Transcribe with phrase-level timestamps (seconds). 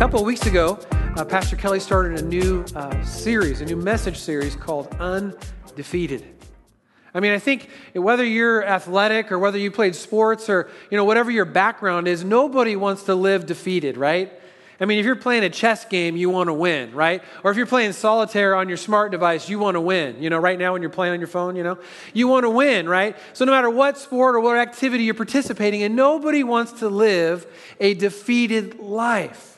[0.00, 0.78] couple weeks ago,
[1.18, 6.24] uh, Pastor Kelly started a new uh, series, a new message series called Undefeated.
[7.12, 11.04] I mean, I think whether you're athletic or whether you played sports or, you know,
[11.04, 14.32] whatever your background is, nobody wants to live defeated, right?
[14.80, 17.22] I mean, if you're playing a chess game, you want to win, right?
[17.44, 20.22] Or if you're playing solitaire on your smart device, you want to win.
[20.22, 21.78] You know, right now when you're playing on your phone, you know,
[22.14, 23.18] you want to win, right?
[23.34, 27.46] So no matter what sport or what activity you're participating in, nobody wants to live
[27.78, 29.49] a defeated life.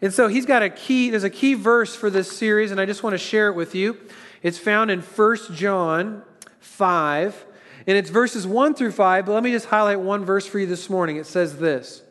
[0.00, 2.86] And so he's got a key, there's a key verse for this series, and I
[2.86, 3.98] just want to share it with you.
[4.42, 6.22] It's found in 1 John
[6.60, 7.46] 5,
[7.86, 10.66] and it's verses 1 through 5, but let me just highlight one verse for you
[10.66, 11.16] this morning.
[11.16, 12.02] It says this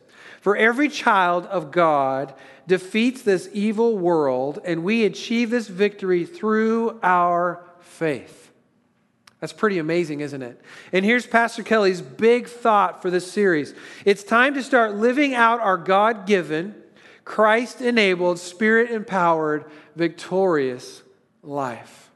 [0.41, 2.33] For every child of God
[2.67, 8.51] defeats this evil world, and we achieve this victory through our faith.
[9.39, 10.59] That's pretty amazing, isn't it?
[10.91, 15.61] And here's Pastor Kelly's big thought for this series it's time to start living out
[15.61, 16.75] our God given
[17.27, 19.65] Christ enabled, spirit empowered,
[19.97, 21.03] victorious
[21.43, 22.09] life.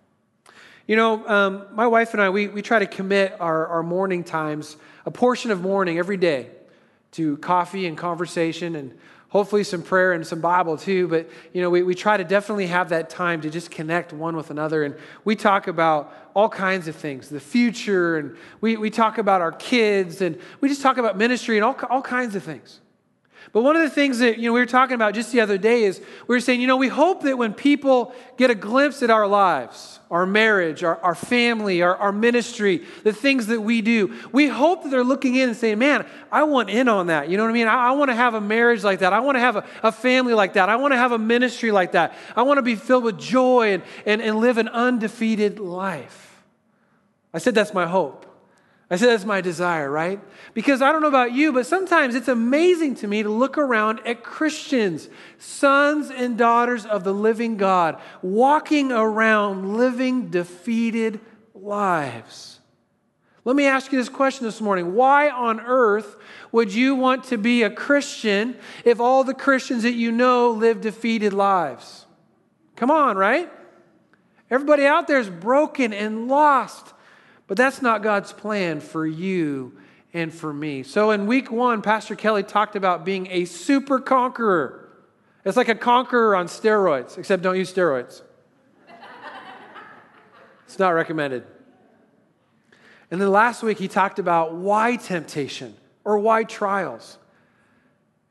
[0.88, 4.24] You know, um, my wife and I, we, we try to commit our, our morning
[4.24, 6.48] times, a portion of morning every day,
[7.12, 11.10] to coffee and conversation and hopefully some prayer and some Bible too.
[11.10, 14.38] But, you know, we, we try to definitely have that time to just connect one
[14.38, 14.86] with another.
[14.86, 19.42] And we talk about all kinds of things, the future, and we, we talk about
[19.42, 22.80] our kids, and we just talk about ministry and all, all kinds of things.
[23.54, 25.58] But one of the things that you know, we were talking about just the other
[25.58, 29.04] day is we were saying, you know, we hope that when people get a glimpse
[29.04, 33.82] at our lives, our marriage, our, our family, our, our ministry, the things that we
[33.82, 37.30] do, we hope that they're looking in and saying, man, I want in on that.
[37.30, 37.68] You know what I mean?
[37.68, 39.12] I, I want to have a marriage like that.
[39.12, 40.70] I want to have a, a family like that.
[40.70, 42.16] I want to have a ministry like that.
[42.36, 46.42] I want to be filled with joy and, and, and live an undefeated life.
[47.34, 48.31] I said that's my hope.
[48.92, 50.20] I said that's my desire, right?
[50.54, 54.02] Because I don't know about you, but sometimes it's amazing to me to look around
[54.06, 61.22] at Christians, sons and daughters of the living God, walking around living defeated
[61.56, 62.60] lives.
[63.46, 64.94] Let me ask you this question this morning.
[64.94, 66.18] Why on earth
[66.52, 70.82] would you want to be a Christian if all the Christians that you know live
[70.82, 72.06] defeated lives?
[72.76, 73.50] Come on, right?
[74.50, 76.94] Everybody out there is broken and lost.
[77.52, 79.74] But that's not God's plan for you
[80.14, 80.84] and for me.
[80.84, 84.88] So in week one, Pastor Kelly talked about being a super conqueror.
[85.44, 88.22] It's like a conqueror on steroids, except don't use steroids.
[90.66, 91.44] it's not recommended.
[93.12, 95.76] And then last week, he talked about why temptation
[96.06, 97.18] or why trials.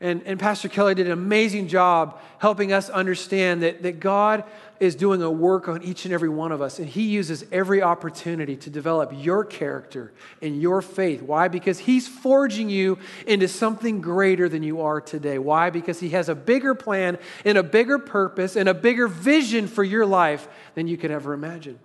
[0.02, 4.44] And, and Pastor Kelly did an amazing job helping us understand that, that God
[4.78, 7.82] is doing a work on each and every one of us, and He uses every
[7.82, 10.10] opportunity to develop your character
[10.40, 11.20] and your faith.
[11.20, 11.48] Why?
[11.48, 15.36] Because He's forging you into something greater than you are today.
[15.36, 15.68] Why?
[15.68, 19.84] Because He has a bigger plan and a bigger purpose and a bigger vision for
[19.84, 21.78] your life than you could ever imagine.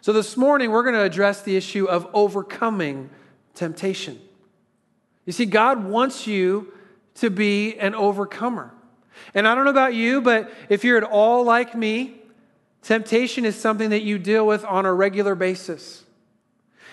[0.00, 3.10] So, this morning, we're going to address the issue of overcoming
[3.54, 4.18] temptation.
[5.26, 6.72] You see, God wants you
[7.20, 8.72] to be an overcomer.
[9.34, 12.20] And I don't know about you, but if you're at all like me,
[12.82, 16.04] temptation is something that you deal with on a regular basis.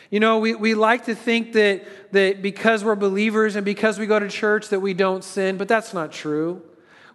[0.10, 4.06] You know, we, we like to think that, that because we're believers and because we
[4.06, 6.62] go to church that we don't sin, but that's not true.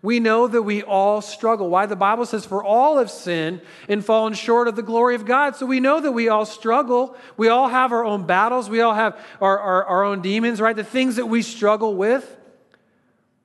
[0.02, 1.68] We know that we all struggle.
[1.68, 1.84] Why?
[1.84, 5.56] The Bible says, For all have sinned and fallen short of the glory of God.
[5.56, 7.16] So we know that we all struggle.
[7.36, 8.70] We all have our own battles.
[8.70, 10.74] We all have our, our, our own demons, right?
[10.74, 12.38] The things that we struggle with.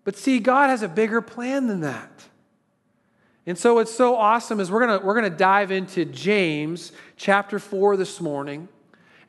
[0.06, 2.24] But see, God has a bigger plan than that.
[3.48, 7.60] And so what's so awesome is we're going we're going to dive into James chapter
[7.60, 8.70] 4 this morning.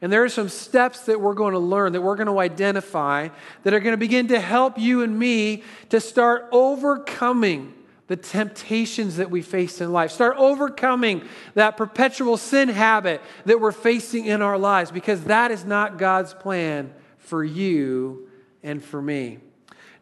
[0.02, 3.28] And there are some steps that we're going to learn, that we're going to identify,
[3.62, 7.72] that are going to begin to help you and me to start overcoming
[8.06, 10.10] the temptations that we face in life.
[10.12, 11.22] Start overcoming
[11.54, 16.34] that perpetual sin habit that we're facing in our lives because that is not God's
[16.34, 18.28] plan for you
[18.62, 19.38] and for me.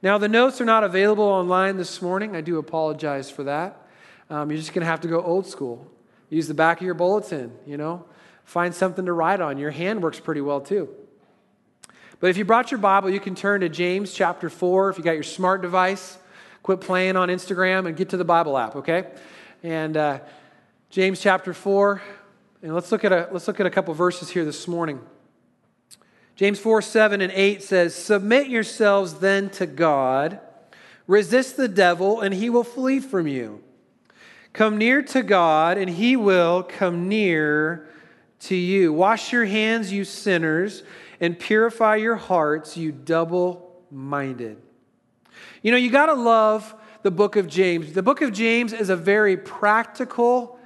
[0.05, 2.37] Now, the notes are not available online this morning.
[2.37, 3.89] I do apologize for that.
[4.29, 5.91] Um, you're just going to have to go old school.
[6.29, 8.05] Use the back of your bulletin, you know,
[8.45, 9.57] find something to write on.
[9.57, 10.91] Your hand works pretty well too.
[12.21, 14.91] But if you brought your Bible, you can turn to James chapter 4.
[14.91, 16.19] If you got your smart device,
[16.63, 19.07] quit playing on Instagram and get to the Bible app, okay?
[19.63, 20.19] And uh,
[20.91, 22.03] James chapter 4.
[22.61, 25.01] And let's look, at a, let's look at a couple verses here this morning.
[26.37, 30.41] James 4 7 and 8 says, Submit yourselves then to God,
[31.07, 33.63] resist the devil, and he will flee from you.
[34.53, 37.89] Come near to God, and he will come near
[38.41, 38.93] to you.
[38.93, 40.83] Wash your hands, you sinners,
[41.21, 44.61] and purify your hearts, you double minded.
[45.63, 47.93] You know, you got to love the book of James.
[47.93, 50.59] The book of James is a very practical,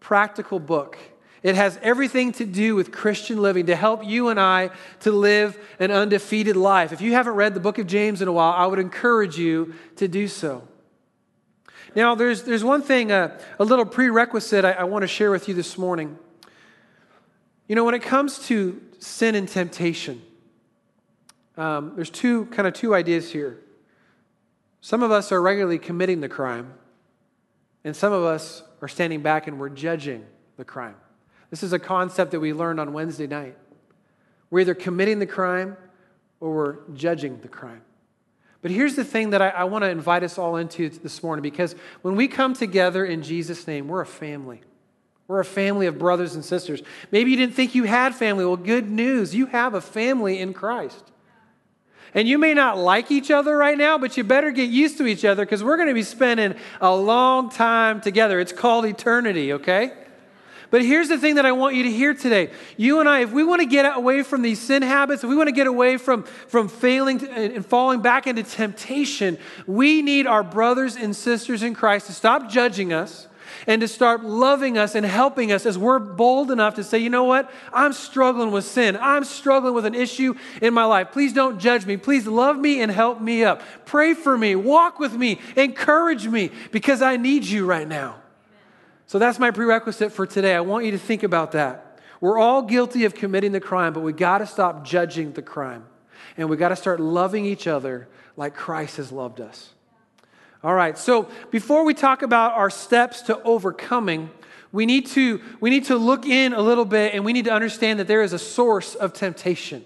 [0.00, 0.98] practical book.
[1.46, 4.70] It has everything to do with Christian living to help you and I
[5.02, 6.92] to live an undefeated life.
[6.92, 9.72] If you haven't read the book of James in a while, I would encourage you
[9.94, 10.66] to do so.
[11.94, 15.46] Now, there's, there's one thing, uh, a little prerequisite I, I want to share with
[15.46, 16.18] you this morning.
[17.68, 20.22] You know, when it comes to sin and temptation,
[21.56, 23.60] um, there's two kind of two ideas here.
[24.80, 26.72] Some of us are regularly committing the crime,
[27.84, 30.26] and some of us are standing back and we're judging
[30.56, 30.96] the crime.
[31.50, 33.56] This is a concept that we learned on Wednesday night.
[34.50, 35.76] We're either committing the crime
[36.40, 37.82] or we're judging the crime.
[38.62, 41.42] But here's the thing that I, I want to invite us all into this morning
[41.42, 44.60] because when we come together in Jesus' name, we're a family.
[45.28, 46.82] We're a family of brothers and sisters.
[47.10, 48.44] Maybe you didn't think you had family.
[48.44, 49.34] Well, good news.
[49.34, 51.12] You have a family in Christ.
[52.14, 55.06] And you may not like each other right now, but you better get used to
[55.06, 58.40] each other because we're going to be spending a long time together.
[58.40, 59.92] It's called eternity, okay?
[60.76, 62.50] But here's the thing that I want you to hear today.
[62.76, 65.34] You and I, if we want to get away from these sin habits, if we
[65.34, 70.26] want to get away from, from failing to, and falling back into temptation, we need
[70.26, 73.26] our brothers and sisters in Christ to stop judging us
[73.66, 77.08] and to start loving us and helping us as we're bold enough to say, you
[77.08, 77.50] know what?
[77.72, 78.98] I'm struggling with sin.
[79.00, 81.10] I'm struggling with an issue in my life.
[81.10, 81.96] Please don't judge me.
[81.96, 83.62] Please love me and help me up.
[83.86, 84.54] Pray for me.
[84.56, 85.40] Walk with me.
[85.56, 88.16] Encourage me because I need you right now.
[89.06, 90.54] So that's my prerequisite for today.
[90.54, 92.00] I want you to think about that.
[92.20, 95.84] We're all guilty of committing the crime, but we got to stop judging the crime.
[96.36, 99.70] And we got to start loving each other like Christ has loved us.
[100.64, 104.30] All right, so before we talk about our steps to overcoming,
[104.72, 107.52] we need to, we need to look in a little bit and we need to
[107.52, 109.84] understand that there is a source of temptation.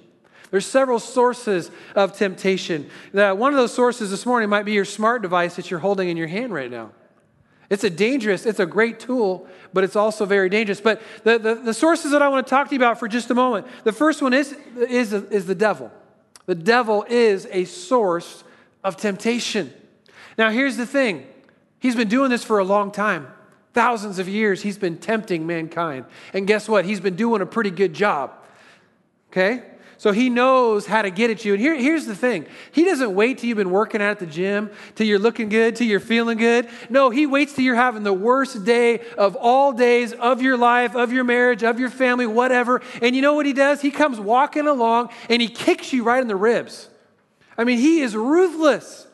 [0.51, 2.89] There's several sources of temptation.
[3.13, 6.09] That one of those sources this morning might be your smart device that you're holding
[6.09, 6.93] in your hand right now.
[7.71, 10.81] It's a dangerous, it's a great tool, but it's also very dangerous.
[10.81, 13.31] But the, the, the, sources that I want to talk to you about for just
[13.31, 15.91] a moment the first one is, is, is the devil.
[16.47, 18.43] The devil is a source
[18.83, 19.73] of temptation.
[20.37, 21.27] Now, here's the thing
[21.79, 23.29] he's been doing this for a long time.
[23.73, 26.07] Thousands of years, he's been tempting mankind.
[26.35, 26.85] And guess what?
[26.85, 28.33] He's been doing a pretty good job.
[29.31, 29.63] Okay?
[30.01, 31.53] So he knows how to get at you.
[31.53, 34.25] And here, here's the thing He doesn't wait till you've been working out at the
[34.25, 36.71] gym, till you're looking good, till you're feeling good.
[36.89, 40.97] No, He waits till you're having the worst day of all days of your life,
[40.97, 42.81] of your marriage, of your family, whatever.
[43.03, 43.83] And you know what He does?
[43.83, 46.89] He comes walking along and He kicks you right in the ribs.
[47.59, 49.07] I mean, He is ruthless.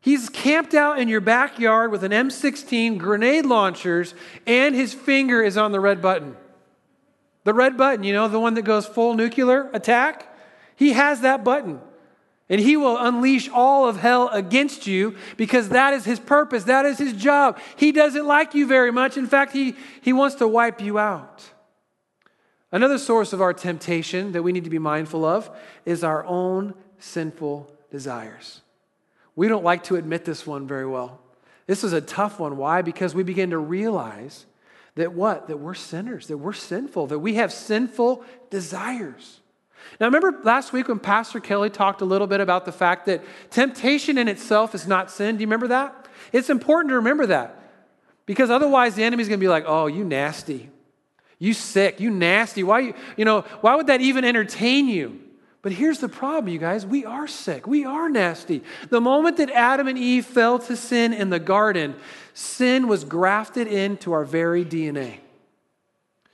[0.00, 4.14] He's camped out in your backyard with an M16 grenade launchers,
[4.46, 6.36] and his finger is on the red button.
[7.44, 10.26] The red button, you know, the one that goes full nuclear attack,
[10.76, 11.80] he has that button.
[12.48, 16.64] And he will unleash all of hell against you because that is his purpose.
[16.64, 17.60] That is his job.
[17.76, 19.16] He doesn't like you very much.
[19.16, 21.44] In fact, he, he wants to wipe you out.
[22.72, 25.48] Another source of our temptation that we need to be mindful of
[25.84, 28.62] is our own sinful desires.
[29.36, 31.20] We don't like to admit this one very well.
[31.66, 32.56] This is a tough one.
[32.56, 32.82] Why?
[32.82, 34.46] Because we begin to realize
[34.96, 35.48] that what?
[35.48, 39.40] That we're sinners, that we're sinful, that we have sinful desires.
[39.98, 43.22] Now, remember last week when Pastor Kelly talked a little bit about the fact that
[43.50, 45.36] temptation in itself is not sin?
[45.36, 46.08] Do you remember that?
[46.32, 47.56] It's important to remember that
[48.26, 50.70] because otherwise the enemy's going to be like, oh, you nasty.
[51.38, 52.00] You sick.
[52.00, 52.62] You nasty.
[52.62, 55.20] Why, you, you know, why would that even entertain you?
[55.62, 56.86] But here's the problem, you guys.
[56.86, 57.66] We are sick.
[57.66, 58.62] We are nasty.
[58.88, 61.96] The moment that Adam and Eve fell to sin in the garden,
[62.32, 65.18] sin was grafted into our very DNA.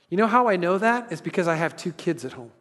[0.09, 1.11] You know how I know that?
[1.11, 2.51] It's because I have two kids at home.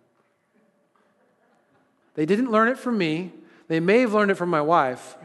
[2.14, 3.32] They didn't learn it from me,
[3.68, 5.16] they may have learned it from my wife.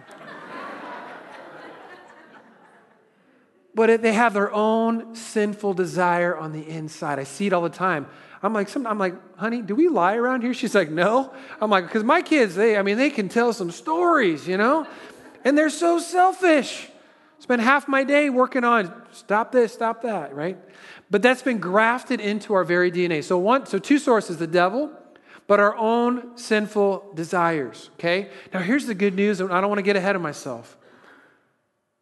[3.73, 7.17] but they have their own sinful desire on the inside.
[7.17, 8.07] I see it all the time.
[8.43, 10.53] I'm like, I'm like, honey, do we lie around here?
[10.53, 11.31] She's like, no.
[11.61, 14.87] I'm like, because my kids, they, I mean, they can tell some stories, you know,
[15.45, 16.87] and they're so selfish.
[17.39, 20.57] Spend half my day working on stop this, stop that, right?
[21.09, 23.23] But that's been grafted into our very DNA.
[23.23, 24.91] So one, so two sources: the devil,
[25.47, 27.89] but our own sinful desires.
[27.95, 28.29] Okay.
[28.53, 29.41] Now here's the good news.
[29.41, 30.77] and I don't want to get ahead of myself,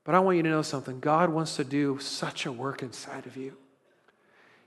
[0.03, 1.00] but I want you to know something.
[1.00, 3.55] God wants to do such a work inside of you.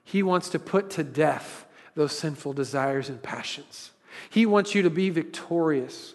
[0.04, 3.90] He wants to put to death those sinful desires and passions.
[4.30, 6.14] He wants you to be victorious.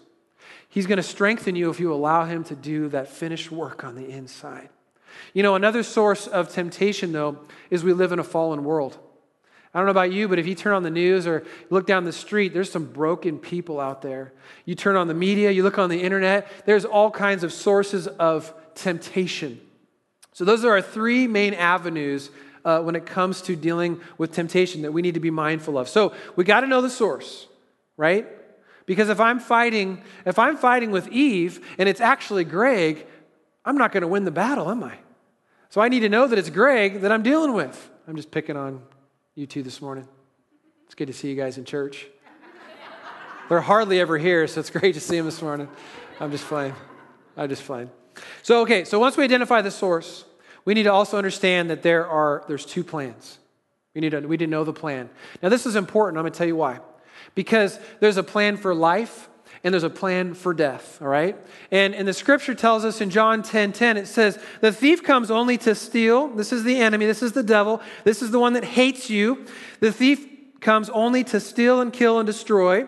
[0.68, 3.94] He's going to strengthen you if you allow Him to do that finished work on
[3.94, 4.68] the inside.
[5.32, 7.38] You know, another source of temptation, though,
[7.70, 8.98] is we live in a fallen world.
[9.72, 12.04] I don't know about you, but if you turn on the news or look down
[12.04, 14.32] the street, there's some broken people out there.
[14.64, 18.06] You turn on the media, you look on the internet, there's all kinds of sources
[18.06, 19.60] of temptation.
[20.32, 22.30] So, those are our three main avenues
[22.64, 25.88] uh, when it comes to dealing with temptation that we need to be mindful of.
[25.88, 27.46] So, we got to know the source,
[27.96, 28.26] right?
[28.88, 33.06] Because if I'm fighting, if I'm fighting with Eve and it's actually Greg,
[33.64, 34.94] I'm not going to win the battle, am I?
[35.68, 37.90] So I need to know that it's Greg that I'm dealing with.
[38.08, 38.82] I'm just picking on
[39.34, 40.08] you two this morning.
[40.86, 42.06] It's good to see you guys in church.
[43.50, 45.68] They're hardly ever here, so it's great to see them this morning.
[46.18, 46.74] I'm just playing.
[47.36, 47.90] I'm just playing.
[48.42, 50.24] So, okay, so once we identify the source,
[50.68, 53.38] we need to also understand that there are there's two plans.
[53.94, 55.08] We need to we to know the plan.
[55.42, 56.18] Now, this is important.
[56.18, 56.80] I'm going to tell you why.
[57.34, 59.30] Because there's a plan for life
[59.64, 61.38] and there's a plan for death, all right?
[61.70, 65.30] And, and the scripture tells us in John 10 10, it says, The thief comes
[65.30, 66.28] only to steal.
[66.28, 67.06] This is the enemy.
[67.06, 67.80] This is the devil.
[68.04, 69.46] This is the one that hates you.
[69.80, 70.26] The thief
[70.60, 72.86] comes only to steal and kill and destroy.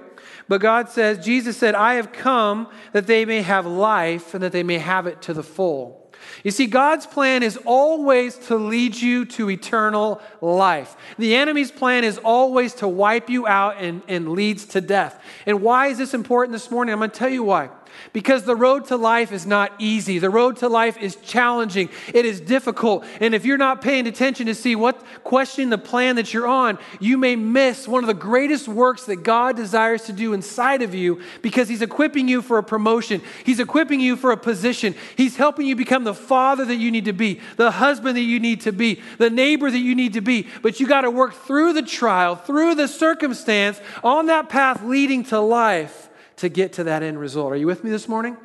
[0.48, 4.52] But God says, Jesus said, I have come that they may have life and that
[4.52, 5.99] they may have it to the full.
[6.42, 10.96] You see, God's plan is always to lead you to eternal life.
[11.18, 15.22] The enemy's plan is always to wipe you out and, and leads to death.
[15.46, 16.92] And why is this important this morning?
[16.92, 17.70] I'm going to tell you why.
[18.12, 20.18] Because the road to life is not easy.
[20.18, 21.88] The road to life is challenging.
[22.12, 23.04] It is difficult.
[23.20, 26.78] And if you're not paying attention to see what question the plan that you're on,
[26.98, 30.94] you may miss one of the greatest works that God desires to do inside of
[30.94, 33.22] you because He's equipping you for a promotion.
[33.44, 34.94] He's equipping you for a position.
[35.16, 38.40] He's helping you become the father that you need to be, the husband that you
[38.40, 40.46] need to be, the neighbor that you need to be.
[40.62, 45.24] But you got to work through the trial, through the circumstance, on that path leading
[45.24, 46.09] to life
[46.40, 47.52] to get to that end result.
[47.52, 48.36] Are you with me this morning?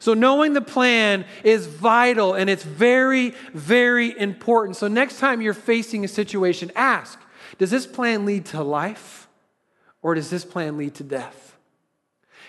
[0.00, 4.76] So, knowing the plan is vital and it's very, very important.
[4.76, 7.18] So, next time you're facing a situation, ask
[7.58, 9.28] Does this plan lead to life
[10.02, 11.56] or does this plan lead to death?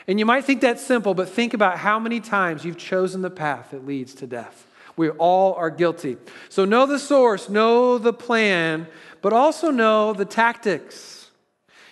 [0.07, 3.29] And you might think that's simple, but think about how many times you've chosen the
[3.29, 4.67] path that leads to death.
[4.97, 6.17] We all are guilty.
[6.49, 8.87] So, know the source, know the plan,
[9.21, 11.18] but also know the tactics.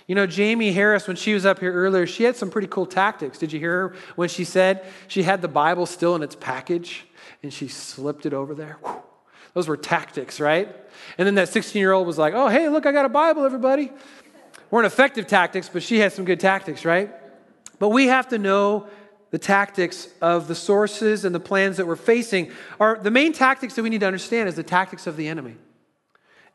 [0.07, 2.85] You know, Jamie Harris, when she was up here earlier, she had some pretty cool
[2.85, 3.37] tactics.
[3.37, 7.05] Did you hear her when she said she had the Bible still in its package
[7.43, 8.77] and she slipped it over there?
[8.83, 9.03] Whew.
[9.53, 10.73] Those were tactics, right?
[11.17, 13.43] And then that 16 year old was like, oh, hey, look, I got a Bible,
[13.43, 13.91] everybody.
[14.71, 17.11] Weren't effective tactics, but she had some good tactics, right?
[17.79, 18.87] But we have to know
[19.31, 22.51] the tactics of the sources and the plans that we're facing.
[22.79, 25.55] Are the main tactics that we need to understand is the tactics of the enemy.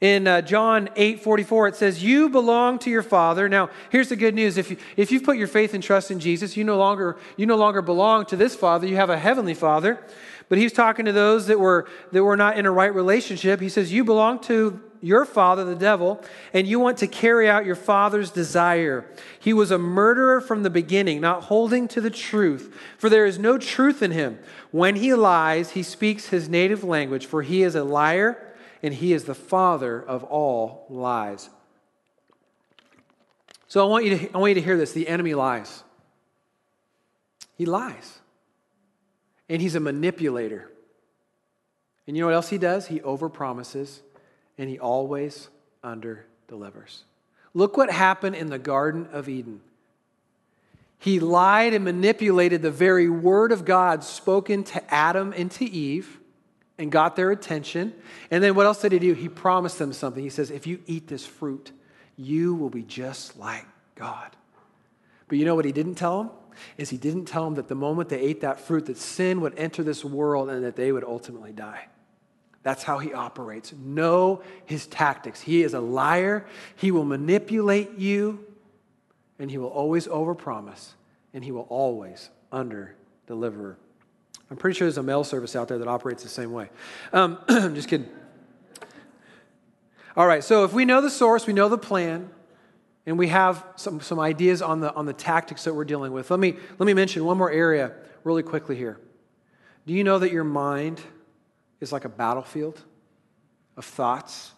[0.03, 3.49] In uh, John 8 44, it says, You belong to your Father.
[3.49, 4.59] Now, here's the good news.
[4.59, 7.47] If, you, if you've put your faith and trust in Jesus, you no, longer, you
[7.47, 8.85] no longer belong to this Father.
[8.85, 10.05] You have a heavenly Father.
[10.49, 13.61] But he's talking to those that were, that were not in a right relationship.
[13.61, 16.21] He says, You belong to your father, the devil,
[16.53, 19.09] and you want to carry out your father's desire.
[19.39, 23.39] He was a murderer from the beginning, not holding to the truth, for there is
[23.39, 24.41] no truth in him.
[24.73, 28.49] When he lies, he speaks his native language, for he is a liar
[28.83, 31.49] and he is the father of all lies.
[33.69, 34.93] So I want you to, I want you to hear this.
[34.93, 35.83] The enemy lies.
[37.57, 38.19] He lies.
[39.49, 40.71] And he's a manipulator.
[42.07, 42.89] And you know what else he does?
[42.89, 44.01] He overpromises
[44.59, 45.49] and he always
[45.83, 47.05] under delivers.
[47.55, 49.61] Look what happened in the Garden of Eden.
[50.99, 56.19] He lied and manipulated the very word of God spoken to Adam and to Eve
[56.79, 57.95] and got their attention.
[58.31, 59.15] And then what else did he do?
[59.15, 60.23] He promised them something.
[60.23, 61.73] He says, If you eat this fruit,
[62.17, 64.37] you will be just like God.
[65.29, 66.31] But you know what he didn't tell them?
[66.77, 69.59] Is he didn't tell them that the moment they ate that fruit, that sin would
[69.59, 71.89] enter this world and that they would ultimately die.
[72.63, 73.73] That's how he operates.
[73.73, 75.41] Know his tactics.
[75.41, 76.47] He is a liar.
[76.77, 78.45] He will manipulate you,
[79.39, 80.91] and he will always overpromise,
[81.35, 82.95] and he will always under
[83.27, 83.79] deliver
[84.53, 86.69] I'm pretty sure there's a mail service out there that operates the same way.
[87.15, 88.07] Um, just kidding.
[90.15, 92.29] All right, so if we know the source, we know the plan,
[93.07, 96.31] and we have some, some ideas on the, on the tactics that we're dealing with,
[96.31, 97.93] let me, let me mention one more area
[98.25, 99.01] really quickly here.
[99.87, 101.01] Do you know that your mind
[101.81, 102.79] is like a battlefield
[103.79, 104.53] of thoughts?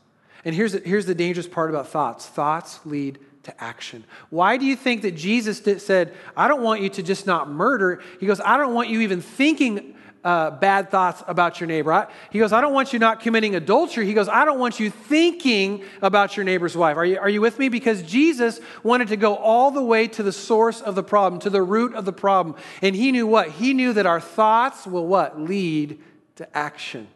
[0.44, 4.04] And here's the, here's the dangerous part about thoughts thoughts lead to action.
[4.30, 7.50] Why do you think that Jesus did, said, I don't want you to just not
[7.50, 8.02] murder?
[8.20, 11.92] He goes, I don't want you even thinking uh, bad thoughts about your neighbor.
[11.92, 14.06] I, he goes, I don't want you not committing adultery.
[14.06, 16.96] He goes, I don't want you thinking about your neighbor's wife.
[16.96, 17.68] Are you, are you with me?
[17.68, 21.50] Because Jesus wanted to go all the way to the source of the problem, to
[21.50, 22.56] the root of the problem.
[22.80, 23.50] And he knew what?
[23.50, 25.38] He knew that our thoughts will what?
[25.38, 26.00] Lead
[26.36, 27.06] to action.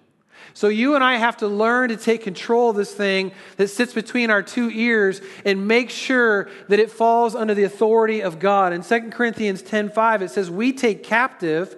[0.55, 3.93] So you and I have to learn to take control of this thing that sits
[3.93, 8.73] between our two ears and make sure that it falls under the authority of God.
[8.73, 11.77] In 2 Corinthians 10:5 it says we take captive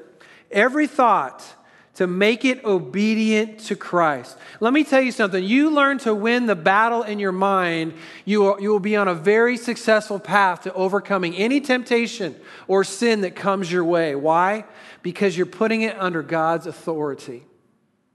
[0.50, 1.44] every thought
[1.94, 4.38] to make it obedient to Christ.
[4.60, 5.44] Let me tell you something.
[5.44, 7.92] You learn to win the battle in your mind,
[8.24, 12.36] you will, you will be on a very successful path to overcoming any temptation
[12.68, 14.14] or sin that comes your way.
[14.14, 14.64] Why?
[15.02, 17.44] Because you're putting it under God's authority.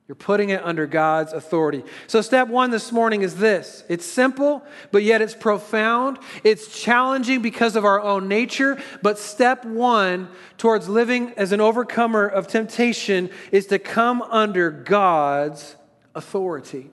[0.07, 1.83] You're putting it under God's authority.
[2.05, 6.19] So, step one this morning is this it's simple, but yet it's profound.
[6.43, 8.79] It's challenging because of our own nature.
[9.01, 15.75] But step one towards living as an overcomer of temptation is to come under God's
[16.13, 16.91] authority.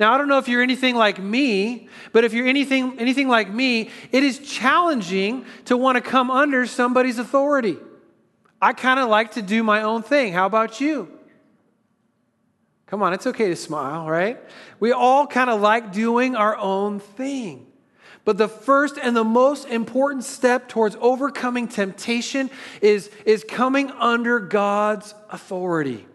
[0.00, 3.52] Now, I don't know if you're anything like me, but if you're anything, anything like
[3.52, 7.76] me, it is challenging to want to come under somebody's authority.
[8.60, 10.32] I kind of like to do my own thing.
[10.32, 11.20] How about you?
[12.92, 14.38] Come on, it's okay to smile, right?
[14.78, 17.66] We all kind of like doing our own thing.
[18.26, 22.50] But the first and the most important step towards overcoming temptation
[22.82, 26.06] is, is coming under God's authority.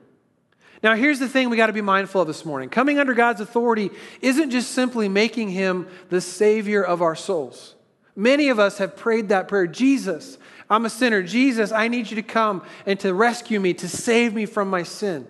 [0.83, 2.69] Now, here's the thing we got to be mindful of this morning.
[2.69, 3.89] Coming under God's authority
[4.21, 7.73] isn't just simply making him the Savior of our souls.
[8.15, 10.37] Many of us have prayed that prayer Jesus,
[10.69, 11.23] I'm a sinner.
[11.23, 14.83] Jesus, I need you to come and to rescue me, to save me from my
[14.83, 15.27] sin.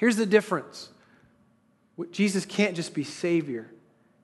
[0.00, 0.88] Here's the difference
[2.10, 3.70] Jesus can't just be Savior,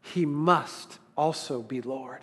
[0.01, 2.23] He must also be Lord.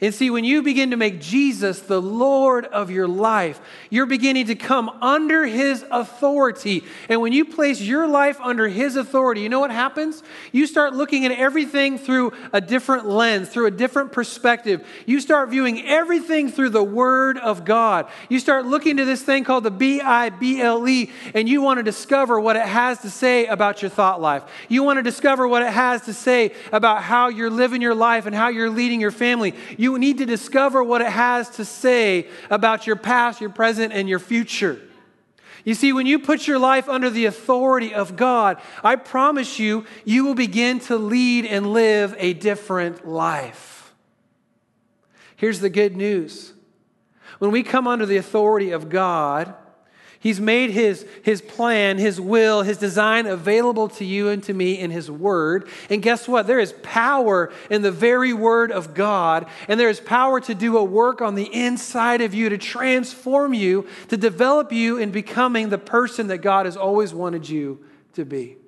[0.00, 3.60] And see, when you begin to make Jesus the Lord of your life,
[3.90, 6.84] you're beginning to come under His authority.
[7.08, 10.22] And when you place your life under His authority, you know what happens?
[10.52, 14.86] You start looking at everything through a different lens, through a different perspective.
[15.06, 18.08] You start viewing everything through the Word of God.
[18.28, 21.62] You start looking to this thing called the B I B L E, and you
[21.62, 24.42] want to discover what it has to say about your thought life.
[24.68, 28.26] You want to discover what it has to say about how you're living your life
[28.26, 29.54] and how you're leading your family.
[29.78, 34.08] You need to discover what it has to say about your past, your present, and
[34.08, 34.80] your future.
[35.64, 39.86] You see, when you put your life under the authority of God, I promise you,
[40.04, 43.94] you will begin to lead and live a different life.
[45.36, 46.52] Here's the good news
[47.38, 49.54] when we come under the authority of God,
[50.22, 54.78] He's made his, his plan, his will, his design available to you and to me
[54.78, 55.68] in his word.
[55.90, 56.46] And guess what?
[56.46, 60.78] There is power in the very word of God, and there is power to do
[60.78, 65.70] a work on the inside of you to transform you, to develop you in becoming
[65.70, 68.58] the person that God has always wanted you to be.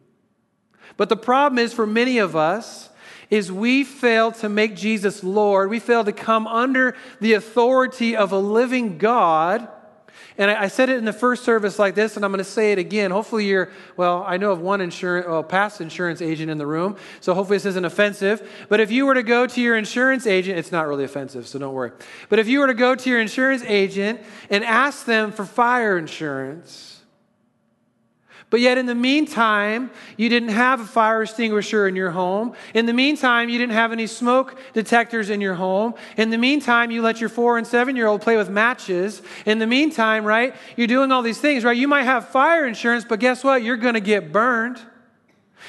[0.97, 2.90] But the problem is for many of us,
[3.31, 5.71] is we fail to make Jesus Lord.
[5.71, 9.69] We fail to come under the authority of a living God
[10.37, 12.44] and I, I, said it in the first service like this, and I'm going to
[12.44, 13.11] say it again.
[13.11, 16.97] Hopefully, you're, well, I know of one insurance, well, past insurance agent in the room,
[17.20, 18.66] so hopefully this isn't offensive.
[18.68, 21.59] But if you were to go to your insurance agent, it's not really offensive, so
[21.59, 21.92] don't worry.
[22.29, 24.20] But if you were to go to your insurance agent
[24.51, 26.93] and ask them for fire insurance,
[28.55, 32.55] but yet, in the meantime, you didn't have a fire extinguisher in your home.
[32.73, 35.95] In the meantime, you didn't have any smoke detectors in your home.
[36.17, 39.23] In the meantime, you let your four and seven year old play with matches.
[39.45, 41.77] In the meantime, right, you're doing all these things, right?
[41.77, 43.64] You might have fire insurance, but guess what?
[43.64, 44.81] You're going to get burned.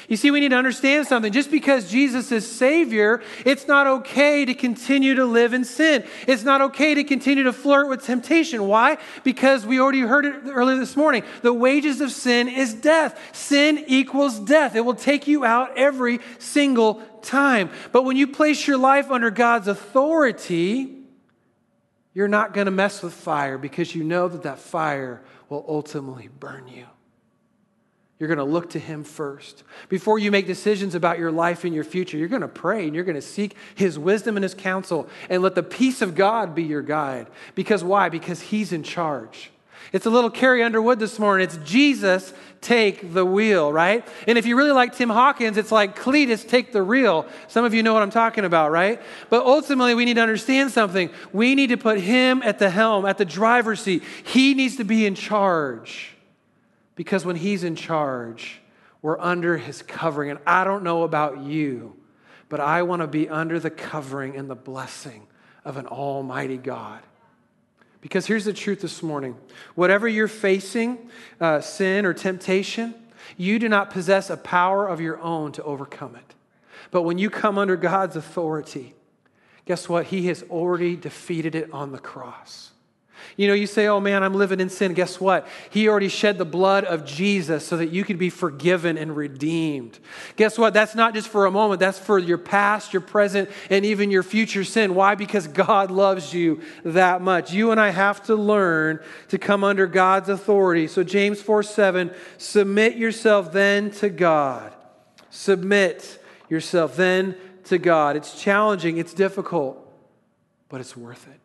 [0.08, 1.32] You see, we need to understand something.
[1.32, 6.04] Just because Jesus is Savior, it's not okay to continue to live in sin.
[6.26, 8.66] It's not okay to continue to flirt with temptation.
[8.66, 8.98] Why?
[9.24, 11.24] Because we already heard it earlier this morning.
[11.42, 13.18] The wages of sin is death.
[13.34, 14.76] Sin equals death.
[14.76, 17.70] It will take you out every single time.
[17.92, 20.96] But when you place your life under God's authority,
[22.14, 26.28] you're not going to mess with fire because you know that that fire will ultimately
[26.28, 26.86] burn you.
[28.18, 29.62] You're going to look to Him first.
[29.88, 32.94] Before you make decisions about your life and your future, you're going to pray and
[32.94, 36.54] you're going to seek His wisdom and His counsel and let the peace of God
[36.54, 37.26] be your guide.
[37.54, 38.08] Because why?
[38.08, 39.50] Because He's in charge.
[39.92, 41.44] It's a little Carrie Underwood this morning.
[41.44, 44.06] It's Jesus take the wheel, right?
[44.26, 47.26] And if you really like Tim Hawkins, it's like Cletus take the reel.
[47.48, 49.00] Some of you know what I'm talking about, right?
[49.30, 51.10] But ultimately, we need to understand something.
[51.32, 54.02] We need to put Him at the helm, at the driver's seat.
[54.24, 56.15] He needs to be in charge.
[56.96, 58.60] Because when He's in charge,
[59.02, 60.30] we're under His covering.
[60.30, 61.94] And I don't know about you,
[62.48, 65.28] but I want to be under the covering and the blessing
[65.64, 67.02] of an Almighty God.
[68.00, 69.36] Because here's the truth this morning
[69.74, 72.94] whatever you're facing, uh, sin or temptation,
[73.36, 76.34] you do not possess a power of your own to overcome it.
[76.90, 78.94] But when you come under God's authority,
[79.64, 80.06] guess what?
[80.06, 82.70] He has already defeated it on the cross.
[83.36, 84.94] You know, you say, oh man, I'm living in sin.
[84.94, 85.46] Guess what?
[85.68, 89.98] He already shed the blood of Jesus so that you could be forgiven and redeemed.
[90.36, 90.72] Guess what?
[90.72, 94.22] That's not just for a moment, that's for your past, your present, and even your
[94.22, 94.94] future sin.
[94.94, 95.16] Why?
[95.16, 97.52] Because God loves you that much.
[97.52, 100.86] You and I have to learn to come under God's authority.
[100.86, 104.72] So, James 4 7, submit yourself then to God.
[105.28, 106.18] Submit
[106.48, 108.16] yourself then to God.
[108.16, 109.76] It's challenging, it's difficult,
[110.70, 111.40] but it's worth it.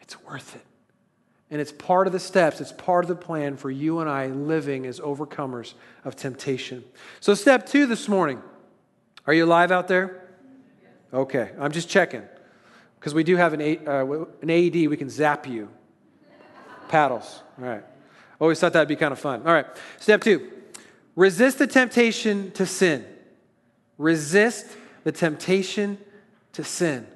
[0.00, 0.62] It's worth it.
[1.50, 4.26] And it's part of the steps, it's part of the plan for you and I
[4.26, 6.84] living as overcomers of temptation.
[7.20, 8.42] So, step two this morning.
[9.26, 10.28] Are you alive out there?
[11.12, 12.22] Okay, I'm just checking.
[12.98, 15.68] Because we do have an, uh, an AED, we can zap you.
[16.88, 17.42] Paddles.
[17.58, 17.84] All right.
[18.40, 19.46] Always thought that'd be kind of fun.
[19.46, 19.66] All right.
[19.98, 20.50] Step two
[21.16, 23.04] resist the temptation to sin.
[23.98, 24.66] Resist
[25.02, 25.98] the temptation
[26.52, 27.06] to sin.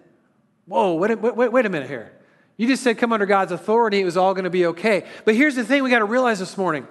[0.67, 2.13] Whoa, wait, wait, wait a minute here.
[2.63, 5.05] You just said come under God's authority, it was all going to be okay.
[5.25, 6.87] But here's the thing we got to realize this morning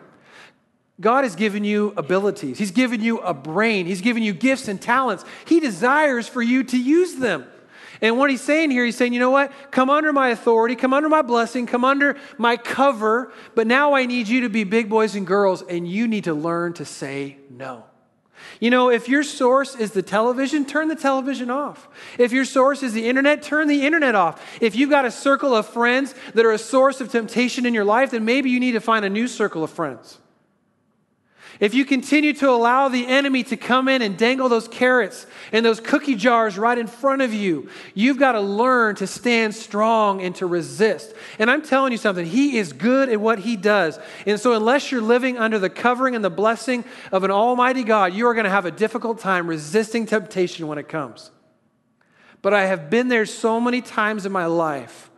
[0.99, 4.81] God has given you abilities, He's given you a brain, He's given you gifts and
[4.81, 5.23] talents.
[5.45, 7.45] He desires for you to use them.
[8.01, 9.53] And what he's saying here, he's saying, you know what?
[9.71, 14.05] Come under my authority, come under my blessing, come under my cover, but now I
[14.07, 17.37] need you to be big boys and girls, and you need to learn to say
[17.49, 17.85] no.
[18.59, 21.87] You know, if your source is the television, turn the television off.
[22.17, 24.41] If your source is the internet, turn the internet off.
[24.61, 27.85] If you've got a circle of friends that are a source of temptation in your
[27.85, 30.20] life, then maybe you need to find a new circle of friends.
[31.61, 35.63] If you continue to allow the enemy to come in and dangle those carrots and
[35.63, 40.23] those cookie jars right in front of you, you've got to learn to stand strong
[40.23, 41.13] and to resist.
[41.37, 43.99] And I'm telling you something, he is good at what he does.
[44.25, 48.15] And so, unless you're living under the covering and the blessing of an almighty God,
[48.15, 51.29] you are going to have a difficult time resisting temptation when it comes.
[52.41, 55.11] But I have been there so many times in my life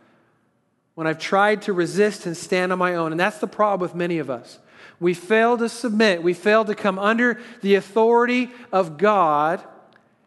[0.94, 3.12] when I've tried to resist and stand on my own.
[3.12, 4.58] And that's the problem with many of us.
[5.00, 6.22] We fail to submit.
[6.22, 9.62] We fail to come under the authority of God,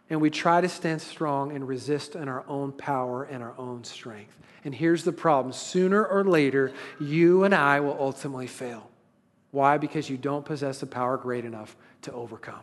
[0.09, 3.83] and we try to stand strong and resist in our own power and our own
[3.83, 4.37] strength.
[4.63, 8.89] And here's the problem sooner or later, you and I will ultimately fail.
[9.51, 9.77] Why?
[9.77, 12.59] Because you don't possess the power great enough to overcome.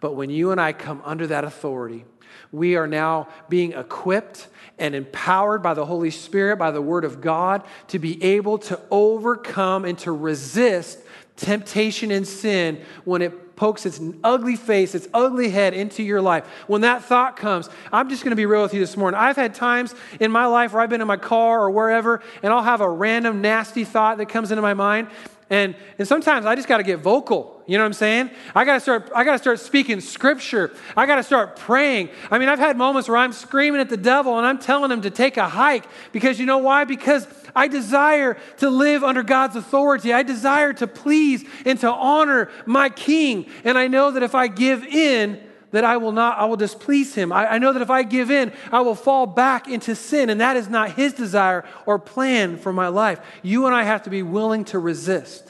[0.00, 2.04] But when you and I come under that authority,
[2.52, 7.20] we are now being equipped and empowered by the Holy Spirit, by the Word of
[7.20, 11.00] God, to be able to overcome and to resist
[11.36, 16.46] temptation and sin when it pokes its ugly face, its ugly head into your life.
[16.68, 19.18] When that thought comes, I'm just going to be real with you this morning.
[19.18, 22.52] I've had times in my life where I've been in my car or wherever, and
[22.52, 25.08] I'll have a random nasty thought that comes into my mind,
[25.50, 27.57] and, and sometimes I just got to get vocal.
[27.68, 28.30] You know what I'm saying?
[28.54, 30.72] I got to start I got to start speaking scripture.
[30.96, 32.08] I got to start praying.
[32.30, 35.02] I mean, I've had moments where I'm screaming at the devil and I'm telling him
[35.02, 36.84] to take a hike because you know why?
[36.84, 40.14] Because I desire to live under God's authority.
[40.14, 43.44] I desire to please and to honor my king.
[43.64, 45.38] And I know that if I give in,
[45.70, 47.30] that I will not, I will displease him.
[47.30, 50.40] I, I, know that if I give in, I will fall back into sin, and
[50.40, 53.20] that is not his desire or plan for my life.
[53.42, 55.47] You and I have to be willing to resist.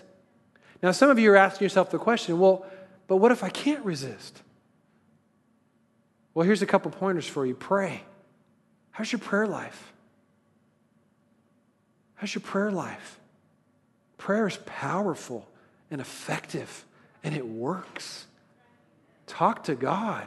[0.82, 2.64] Now, some of you are asking yourself the question well,
[3.06, 4.42] but what if I can't resist?
[6.34, 8.02] Well, here's a couple pointers for you pray.
[8.92, 9.92] How's your prayer life?
[12.14, 13.18] How's your prayer life?
[14.18, 15.48] Prayer is powerful
[15.90, 16.84] and effective,
[17.24, 18.26] and it works.
[19.26, 20.26] Talk to God.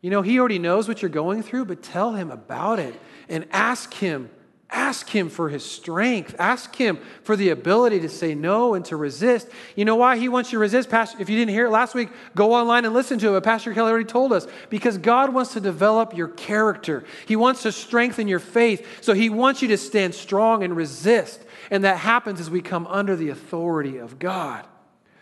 [0.00, 3.46] You know, He already knows what you're going through, but tell Him about it and
[3.52, 4.30] ask Him.
[4.72, 6.34] Ask Him for His strength.
[6.38, 9.48] Ask Him for the ability to say no and to resist.
[9.76, 10.88] You know why He wants you to resist?
[10.88, 13.32] Pastor, if you didn't hear it last week, go online and listen to it.
[13.32, 17.62] But Pastor Kelly already told us because God wants to develop your character, He wants
[17.62, 18.86] to strengthen your faith.
[19.02, 21.44] So He wants you to stand strong and resist.
[21.70, 24.66] And that happens as we come under the authority of God.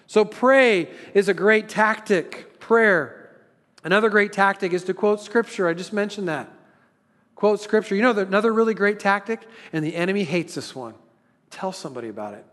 [0.06, 3.30] So, pray is a great tactic, prayer.
[3.84, 5.68] Another great tactic is to quote scripture.
[5.68, 6.50] I just mentioned that.
[7.40, 7.94] Quote scripture.
[7.94, 9.40] You know, another really great tactic,
[9.72, 10.92] and the enemy hates this one.
[11.48, 12.44] Tell somebody about it.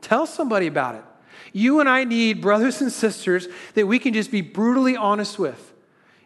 [0.00, 1.04] Tell somebody about it.
[1.52, 5.74] You and I need brothers and sisters that we can just be brutally honest with.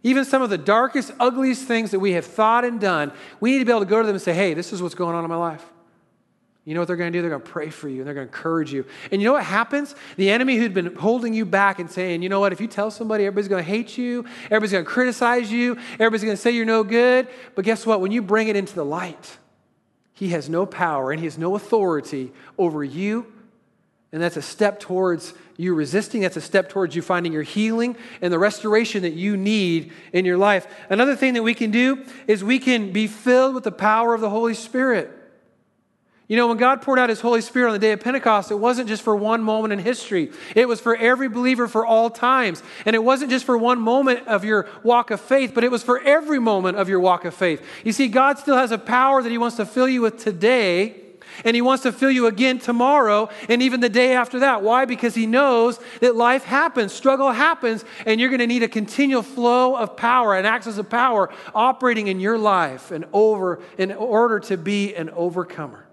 [0.04, 3.58] Even some of the darkest, ugliest things that we have thought and done, we need
[3.58, 5.24] to be able to go to them and say, hey, this is what's going on
[5.24, 5.64] in my life.
[6.64, 7.22] You know what they're going to do?
[7.22, 8.84] They're going to pray for you and they're going to encourage you.
[9.10, 9.94] And you know what happens?
[10.16, 12.90] The enemy who'd been holding you back and saying, you know what, if you tell
[12.90, 16.50] somebody, everybody's going to hate you, everybody's going to criticize you, everybody's going to say
[16.50, 17.28] you're no good.
[17.54, 18.00] But guess what?
[18.00, 19.38] When you bring it into the light,
[20.12, 23.32] he has no power and he has no authority over you.
[24.12, 26.20] And that's a step towards you resisting.
[26.22, 30.24] That's a step towards you finding your healing and the restoration that you need in
[30.24, 30.66] your life.
[30.90, 34.20] Another thing that we can do is we can be filled with the power of
[34.20, 35.16] the Holy Spirit.
[36.30, 38.54] You know, when God poured out His Holy Spirit on the day of Pentecost, it
[38.54, 40.30] wasn't just for one moment in history.
[40.54, 42.62] It was for every believer for all times.
[42.86, 45.82] And it wasn't just for one moment of your walk of faith, but it was
[45.82, 47.60] for every moment of your walk of faith.
[47.82, 51.02] You see, God still has a power that He wants to fill you with today,
[51.44, 54.62] and He wants to fill you again tomorrow and even the day after that.
[54.62, 54.84] Why?
[54.84, 59.22] Because He knows that life happens, struggle happens, and you're going to need a continual
[59.22, 64.38] flow of power and access of power operating in your life and over in order
[64.38, 65.88] to be an overcomer.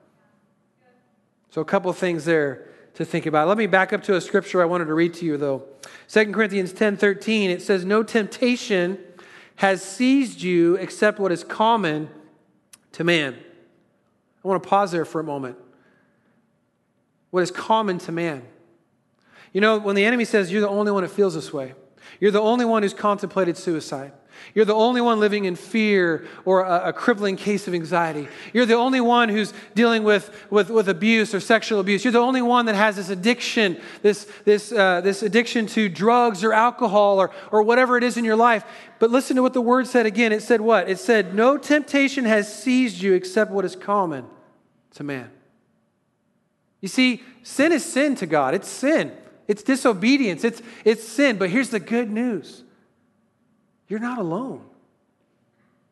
[1.50, 3.48] So, a couple things there to think about.
[3.48, 5.64] Let me back up to a scripture I wanted to read to you, though.
[6.10, 8.98] 2 Corinthians 10 13, it says, No temptation
[9.58, 12.10] has seized you except what is common
[12.94, 13.36] to man.
[14.44, 15.58] I want to pause there for a moment.
[17.32, 18.44] What is common to man?
[19.54, 21.74] You know, when the enemy says you're the only one who feels this way,
[22.20, 24.12] you're the only one who's contemplated suicide.
[24.54, 28.28] You're the only one living in fear or a, a, crippling case of anxiety.
[28.54, 32.04] You're the only one who's dealing with, with, with abuse or sexual abuse.
[32.04, 36.44] You're the only one that has this addiction, this, this, uh, this addiction to drugs
[36.44, 38.64] or alcohol or, or whatever it is in your life.
[39.00, 40.32] But listen to what the word said again.
[40.32, 40.90] It said what?
[40.90, 44.26] It said, No temptation has seized you except what is common
[44.96, 45.30] to man.
[46.82, 48.54] You see, sin is sin to God.
[48.54, 49.16] It's sin.
[49.48, 50.44] It's disobedience.
[50.44, 51.38] It's, it's sin.
[51.38, 52.64] But here's the good news
[53.88, 54.62] you're not alone.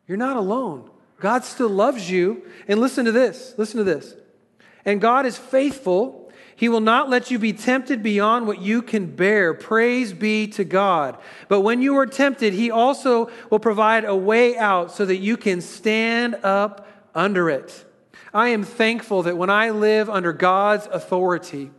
[0.06, 0.90] You're not alone.
[1.18, 2.42] God still loves you.
[2.68, 4.14] And listen to this listen to this.
[4.84, 6.22] And God is faithful.
[6.54, 9.52] He will not let you be tempted beyond what you can bear.
[9.52, 11.18] Praise be to God.
[11.48, 15.36] But when you are tempted, He also will provide a way out so that you
[15.36, 17.84] can stand up under it.
[18.32, 21.70] I am thankful that when I live under God's authority,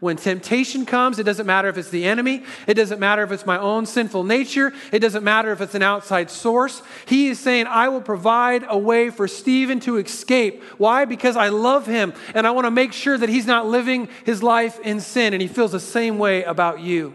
[0.00, 3.46] when temptation comes, it doesn't matter if it's the enemy, it doesn't matter if it's
[3.46, 6.82] my own sinful nature, it doesn't matter if it's an outside source.
[7.06, 10.62] He is saying, I will provide a way for Stephen to escape.
[10.78, 11.04] Why?
[11.04, 14.42] Because I love him and I want to make sure that he's not living his
[14.42, 17.14] life in sin, and he feels the same way about you.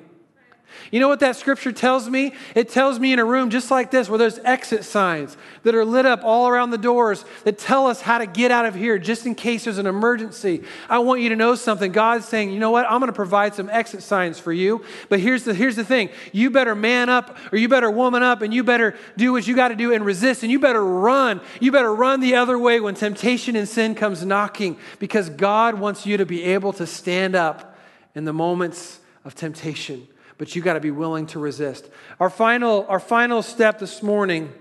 [0.91, 2.33] You know what that scripture tells me?
[2.55, 5.85] It tells me in a room just like this, where there's exit signs that are
[5.85, 8.97] lit up all around the doors that tell us how to get out of here
[8.97, 10.63] just in case there's an emergency.
[10.89, 11.91] I want you to know something.
[11.91, 12.85] God's saying, you know what?
[12.85, 14.83] I'm going to provide some exit signs for you.
[15.09, 18.41] But here's the, here's the thing you better man up or you better woman up
[18.41, 21.41] and you better do what you got to do and resist and you better run.
[21.59, 26.05] You better run the other way when temptation and sin comes knocking because God wants
[26.05, 27.77] you to be able to stand up
[28.15, 30.07] in the moments of temptation
[30.39, 31.89] but you got to be willing to resist.
[32.19, 34.51] Our final, our final step this morning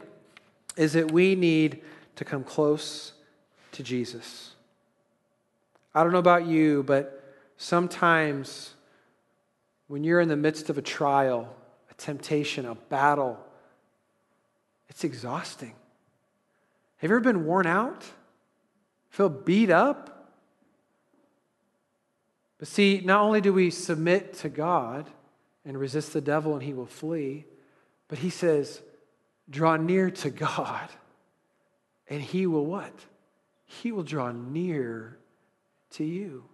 [0.77, 1.83] is that we need
[2.17, 3.13] to come close
[3.73, 4.51] to Jesus.
[5.95, 8.75] I don't know about you, but sometimes
[9.87, 11.55] when you're in the midst of a trial,
[11.93, 13.39] a temptation, a battle,
[14.89, 15.75] it's exhausting.
[16.97, 18.05] Have you ever been worn out?
[19.11, 20.33] Feel beat up?
[22.59, 25.09] But see, not only do we submit to God,
[25.69, 27.45] and resist the devil and he will flee.
[28.09, 28.81] But he says,
[29.51, 30.89] draw near to God
[32.09, 32.95] and he will what?
[33.67, 35.19] He will draw near
[35.91, 36.45] to you.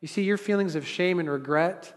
[0.00, 1.92] You see, your feelings of shame and regret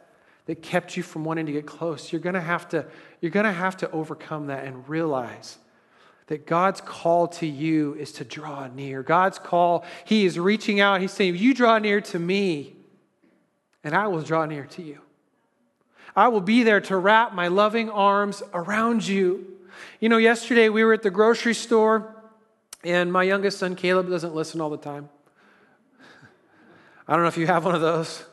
[0.46, 2.86] that kept you from wanting to get close, you're gonna have to,
[3.22, 5.58] you're gonna have to overcome that and realize
[6.28, 9.04] that God's call to you is to draw near.
[9.04, 11.00] God's call, He is reaching out.
[11.02, 12.76] He's saying, You draw near to me,
[13.84, 15.00] and I will draw near to you.
[16.16, 19.46] I will be there to wrap my loving arms around you.
[20.00, 22.16] You know, yesterday we were at the grocery store,
[22.84, 25.10] and my youngest son, Caleb, doesn't listen all the time.
[27.08, 28.24] I don't know if you have one of those.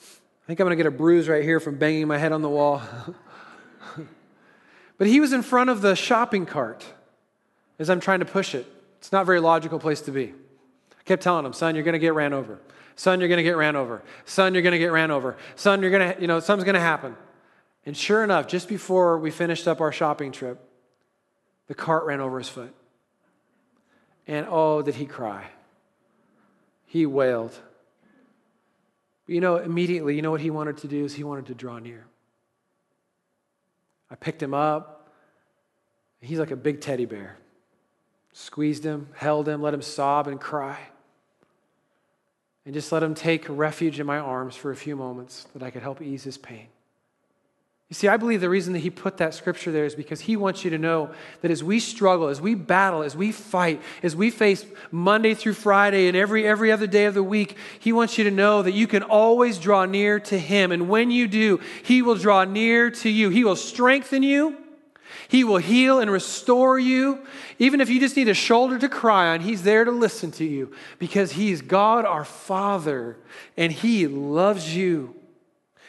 [0.00, 2.42] I think I'm going to get a bruise right here from banging my head on
[2.42, 2.82] the wall.
[4.98, 6.84] but he was in front of the shopping cart
[7.78, 8.66] as I'm trying to push it.
[8.98, 10.34] It's not a very logical place to be.
[10.98, 12.58] I kept telling him, son, you're going to get ran over.
[12.96, 14.02] Son, you're going to get ran over.
[14.24, 15.36] Son, you're going to get ran over.
[15.56, 17.16] Son, you're going to, you know, something's going to happen.
[17.84, 20.60] And sure enough, just before we finished up our shopping trip,
[21.66, 22.74] the cart ran over his foot.
[24.26, 25.46] And oh, did he cry?
[26.86, 27.58] He wailed.
[29.26, 31.54] But you know, immediately, you know what he wanted to do is he wanted to
[31.54, 32.06] draw near.
[34.10, 35.10] I picked him up.
[36.20, 37.38] He's like a big teddy bear.
[38.32, 40.78] Squeezed him, held him, let him sob and cry
[42.64, 45.70] and just let him take refuge in my arms for a few moments that I
[45.70, 46.68] could help ease his pain.
[47.92, 50.34] You see, I believe the reason that he put that scripture there is because he
[50.34, 51.10] wants you to know
[51.42, 55.52] that as we struggle, as we battle, as we fight, as we face Monday through
[55.52, 58.72] Friday and every, every other day of the week, he wants you to know that
[58.72, 60.72] you can always draw near to him.
[60.72, 63.28] And when you do, he will draw near to you.
[63.28, 64.56] He will strengthen you,
[65.32, 67.24] He will heal and restore you.
[67.58, 70.44] Even if you just need a shoulder to cry on, He's there to listen to
[70.44, 73.16] you because He's God our Father
[73.56, 75.14] and He loves you.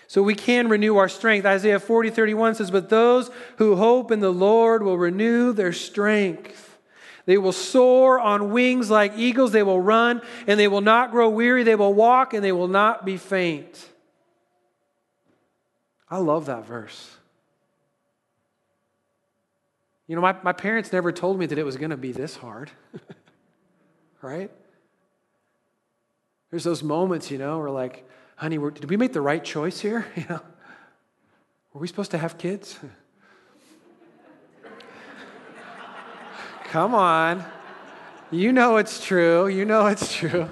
[0.07, 1.45] So we can renew our strength.
[1.45, 6.77] Isaiah 40, 31 says, But those who hope in the Lord will renew their strength.
[7.25, 9.51] They will soar on wings like eagles.
[9.51, 11.63] They will run and they will not grow weary.
[11.63, 13.89] They will walk and they will not be faint.
[16.09, 17.12] I love that verse.
[20.07, 22.35] You know, my, my parents never told me that it was going to be this
[22.35, 22.69] hard,
[24.21, 24.51] right?
[26.49, 30.05] There's those moments, you know, where like, honey, did we make the right choice here?
[30.15, 30.41] You know,
[31.73, 32.77] were we supposed to have kids?
[36.65, 37.43] Come on.
[38.29, 39.47] You know it's true.
[39.47, 40.49] You know it's true.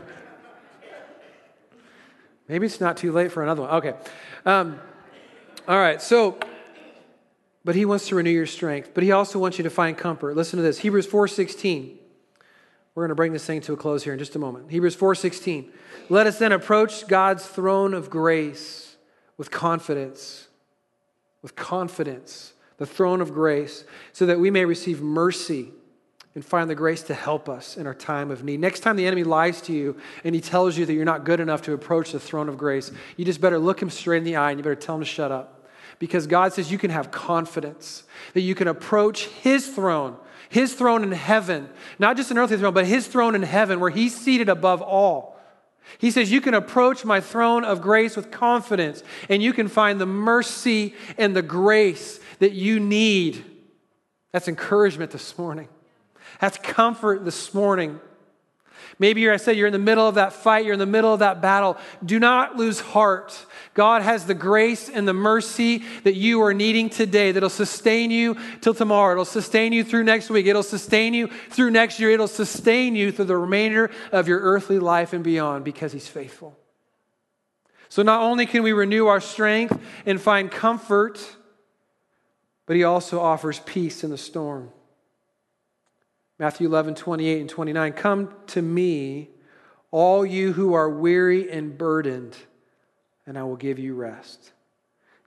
[2.48, 3.72] Maybe it's not too late for another one.
[3.72, 3.94] Okay.
[4.46, 4.80] Um,
[5.68, 6.02] all right.
[6.02, 6.40] So,
[7.64, 8.92] but he wants to renew your strength.
[8.94, 10.36] But he also wants you to find comfort.
[10.36, 10.80] Listen to this.
[10.80, 11.98] Hebrews 4:16.
[12.94, 14.70] We're going to bring this thing to a close here in just a moment.
[14.72, 15.70] Hebrews 4:16.
[16.10, 18.98] Let us then approach God's throne of grace
[19.38, 20.48] with confidence.
[21.42, 25.72] With confidence, the throne of grace, so that we may receive mercy
[26.36, 28.60] and find the grace to help us in our time of need.
[28.60, 31.40] Next time the enemy lies to you and he tells you that you're not good
[31.40, 34.36] enough to approach the throne of grace, you just better look him straight in the
[34.36, 35.61] eye and you better tell him to shut up.
[36.02, 40.18] Because God says you can have confidence that you can approach his throne
[40.52, 43.90] his throne in heaven, not just an earthly throne, but his throne in heaven where
[43.90, 45.40] he's seated above all.
[45.98, 50.00] He says, You can approach my throne of grace with confidence, and you can find
[50.00, 53.46] the mercy and the grace that you need.
[54.34, 55.70] That's encouragement this morning.
[56.42, 58.02] That's comfort this morning.
[59.00, 61.20] Maybe I said, you're in the middle of that fight, you're in the middle of
[61.20, 61.78] that battle.
[62.06, 63.46] Do not lose heart.
[63.74, 68.38] God has the grace and the mercy that you are needing today that'll sustain you
[68.62, 69.14] till tomorrow.
[69.14, 70.46] It'll sustain you through next week.
[70.46, 72.12] It'll sustain you through next year.
[72.12, 76.58] It'll sustain you through the remainder of your earthly life and beyond because He's faithful.
[77.90, 81.36] So not only can we renew our strength and find comfort,
[82.66, 84.72] but He also offers peace in the storm.
[86.42, 87.94] Matthew 11, 28 and 29.
[87.94, 89.30] Come to me,
[89.92, 92.36] all you who are weary and burdened
[93.28, 94.52] and I will give you rest.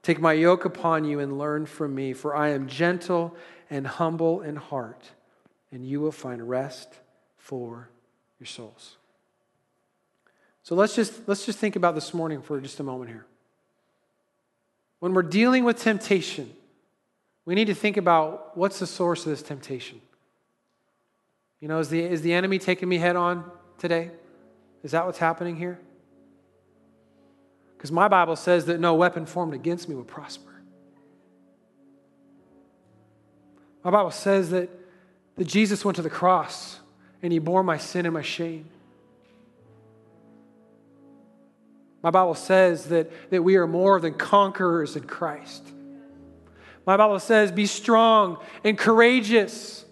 [0.03, 3.33] Take my yoke upon you and learn from me, for I am gentle
[3.69, 5.09] and humble in heart,
[5.71, 6.99] and you will find rest
[7.37, 7.89] for
[8.37, 8.97] your souls.
[10.63, 13.25] So let's just, let's just think about this morning for just a moment here.
[14.99, 16.51] When we're dealing with temptation,
[17.45, 20.01] we need to think about what's the source of this temptation.
[21.61, 24.11] You know, is the, is the enemy taking me head on today?
[24.83, 25.79] Is that what's happening here?
[27.77, 30.51] Because my Bible says that no weapon formed against me will prosper.
[33.83, 34.69] My Bible says that,
[35.35, 36.79] that Jesus went to the cross
[37.21, 38.65] and he bore my sin and my shame.
[42.01, 45.67] My Bible says that, that we are more than conquerors in Christ.
[46.85, 49.84] My Bible says, be strong and courageous.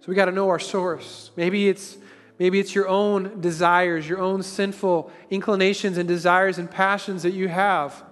[0.00, 1.30] So we got to know our source.
[1.36, 1.98] Maybe it's
[2.38, 7.48] maybe it's your own desires, your own sinful inclinations and desires and passions that you
[7.48, 8.02] have.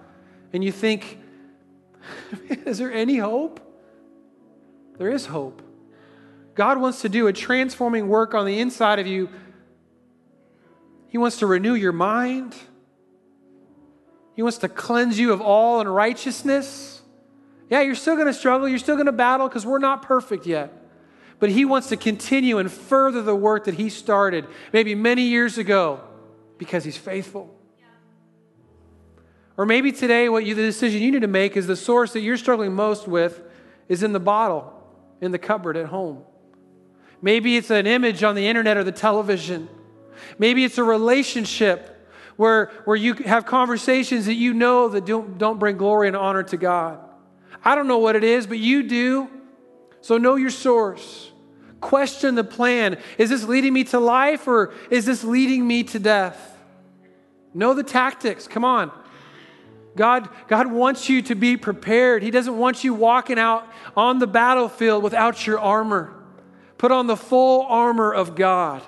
[0.53, 1.19] And you think,
[2.49, 3.59] is there any hope?
[4.99, 5.63] There is hope.
[6.53, 9.29] God wants to do a transforming work on the inside of you.
[11.07, 12.53] He wants to renew your mind.
[14.35, 17.01] He wants to cleanse you of all unrighteousness.
[17.69, 18.67] Yeah, you're still going to struggle.
[18.67, 20.78] You're still going to battle because we're not perfect yet
[21.39, 25.57] but he wants to continue and further the work that he started maybe many years
[25.57, 26.01] ago
[26.57, 27.55] because he's faithful.
[29.57, 32.21] Or maybe today, what you, the decision you need to make is the source that
[32.21, 33.41] you're struggling most with
[33.89, 34.73] is in the bottle,
[35.19, 36.23] in the cupboard at home.
[37.21, 39.67] Maybe it's an image on the internet or the television.
[40.37, 45.59] Maybe it's a relationship where, where you have conversations that you know that don't, don't
[45.59, 46.99] bring glory and honor to God.
[47.63, 49.29] I don't know what it is, but you do.
[50.01, 51.31] So know your source.
[51.81, 52.97] Question the plan.
[53.17, 56.57] Is this leading me to life or is this leading me to death?
[57.53, 58.47] Know the tactics.
[58.47, 58.91] Come on.
[59.95, 62.21] God, God wants you to be prepared.
[62.23, 63.67] He doesn't want you walking out
[63.97, 66.13] on the battlefield without your armor.
[66.77, 68.81] Put on the full armor of God.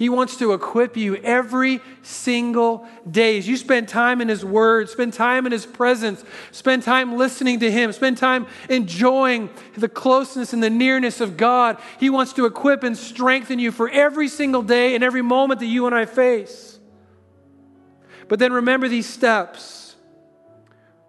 [0.00, 3.36] He wants to equip you every single day.
[3.36, 7.60] As you spend time in His Word, spend time in His presence, spend time listening
[7.60, 11.76] to Him, spend time enjoying the closeness and the nearness of God.
[11.98, 15.66] He wants to equip and strengthen you for every single day and every moment that
[15.66, 16.80] you and I face.
[18.26, 19.96] But then remember these steps.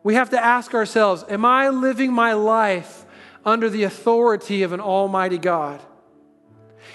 [0.04, 3.06] We have to ask ourselves Am I living my life
[3.46, 5.80] under the authority of an almighty God?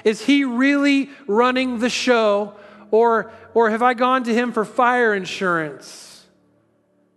[0.06, 2.54] Is he really running the show?
[2.92, 6.24] Or, or have I gone to him for fire insurance,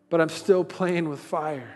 [0.10, 1.76] but I'm still playing with fire?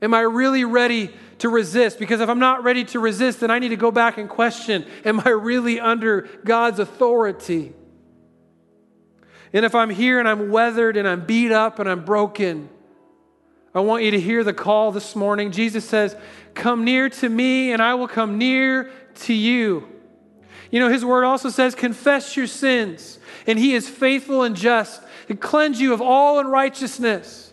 [0.00, 1.10] Am I really ready
[1.40, 1.98] to resist?
[1.98, 4.86] Because if I'm not ready to resist, then I need to go back and question
[5.04, 7.74] Am I really under God's authority?
[9.52, 12.70] And if I'm here and I'm weathered and I'm beat up and I'm broken,
[13.74, 15.52] I want you to hear the call this morning.
[15.52, 16.16] Jesus says,
[16.54, 18.90] Come near to me, and I will come near
[19.22, 19.88] to you.
[20.70, 25.02] You know, his word also says, Confess your sins, and he is faithful and just
[25.28, 27.48] to cleanse you of all unrighteousness.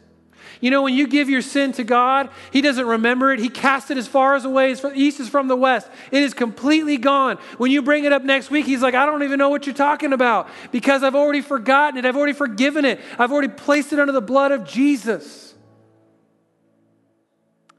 [0.62, 3.40] You know, when you give your sin to God, He doesn't remember it.
[3.40, 5.88] He casts it as far as away as the east is from the west.
[6.12, 7.38] It is completely gone.
[7.58, 9.76] When you bring it up next week, He's like, I don't even know what you're
[9.76, 12.06] talking about because I've already forgotten it.
[12.06, 13.00] I've already forgiven it.
[13.20, 15.54] I've already placed it under the blood of Jesus.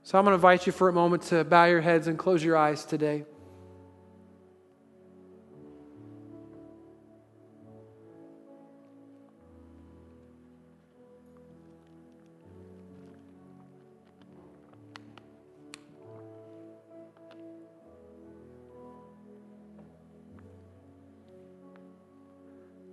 [0.03, 2.45] So I'm going to invite you for a moment to bow your heads and close
[2.45, 3.25] your eyes today.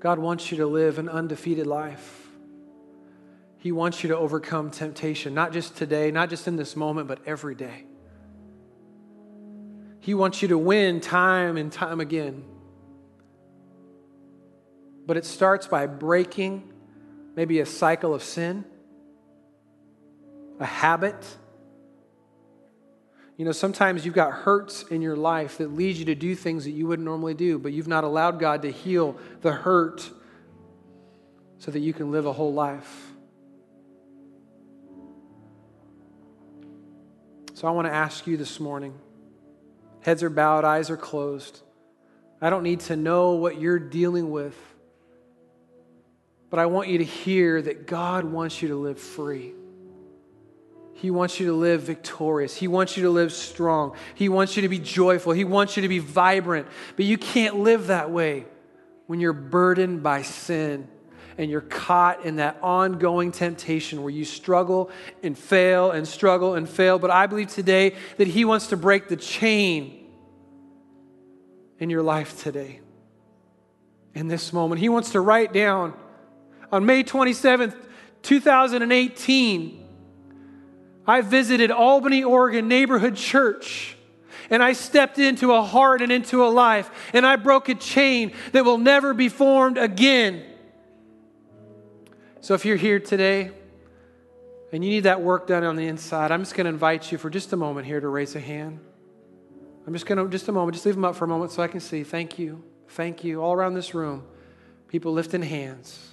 [0.04, 2.28] God wants you to live an undefeated life.
[3.60, 7.20] He wants you to overcome temptation, not just today, not just in this moment, but
[7.26, 7.86] every day.
[10.02, 12.44] He wants you to win time and time again.
[15.06, 16.70] But it starts by breaking
[17.38, 18.66] maybe a cycle of sin,
[20.60, 21.38] a habit
[23.38, 26.66] you know, sometimes you've got hurts in your life that lead you to do things
[26.66, 30.10] that you wouldn't normally do, but you've not allowed God to heal the hurt
[31.58, 33.12] so that you can live a whole life.
[37.56, 38.94] So I want to ask you this morning
[40.02, 41.62] heads are bowed, eyes are closed.
[42.42, 44.56] I don't need to know what you're dealing with,
[46.50, 49.54] but I want you to hear that God wants you to live free.
[51.04, 52.56] He wants you to live victorious.
[52.56, 53.94] He wants you to live strong.
[54.16, 55.34] He wants you to be joyful.
[55.34, 56.66] He wants you to be vibrant.
[56.96, 58.46] But you can't live that way
[59.08, 60.88] when you're burdened by sin
[61.38, 64.90] and you're caught in that ongoing temptation where you struggle
[65.22, 66.98] and fail and struggle and fail.
[67.00, 70.08] But I believe today that He wants to break the chain
[71.80, 72.80] in your life today.
[74.14, 75.96] In this moment, He wants to write down
[76.72, 77.76] on May 27th,
[78.22, 79.83] 2018
[81.06, 83.98] I visited Albany, Oregon Neighborhood Church.
[84.50, 88.34] And I stepped into a heart and into a life, and I broke a chain
[88.52, 90.44] that will never be formed again.
[92.42, 93.52] So, if you're here today
[94.74, 97.18] and you need that work done on the inside, I'm just going to invite you
[97.18, 98.80] for just a moment here to raise a hand.
[99.88, 101.64] I'm just going to, just a moment, just leave them up for a moment so
[101.64, 102.04] I can see.
[102.04, 102.64] Thank you.
[102.90, 103.42] Thank you.
[103.42, 104.24] All around this room,
[104.88, 106.13] people lifting hands.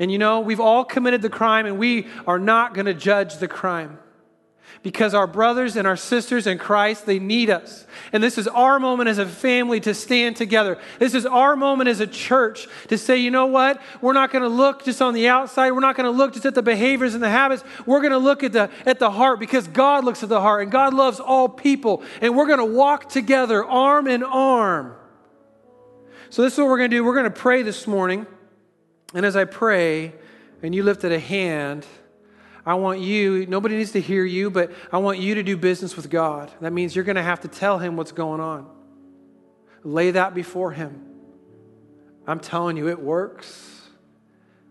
[0.00, 3.36] And you know, we've all committed the crime and we are not going to judge
[3.36, 3.98] the crime.
[4.82, 7.86] Because our brothers and our sisters in Christ, they need us.
[8.12, 10.78] And this is our moment as a family to stand together.
[10.98, 13.82] This is our moment as a church to say, you know what?
[14.00, 15.72] We're not going to look just on the outside.
[15.72, 17.62] We're not going to look just at the behaviors and the habits.
[17.84, 20.62] We're going to look at the, at the heart because God looks at the heart
[20.62, 22.02] and God loves all people.
[22.22, 24.94] And we're going to walk together arm in arm.
[26.30, 27.04] So, this is what we're going to do.
[27.04, 28.26] We're going to pray this morning.
[29.14, 30.14] And as I pray,
[30.62, 31.86] and you lifted a hand,
[32.64, 35.96] I want you, nobody needs to hear you, but I want you to do business
[35.96, 36.50] with God.
[36.60, 38.70] That means you're going to have to tell Him what's going on.
[39.82, 41.06] Lay that before Him.
[42.26, 43.69] I'm telling you, it works.